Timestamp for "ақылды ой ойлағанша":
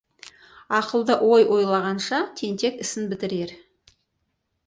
0.77-2.21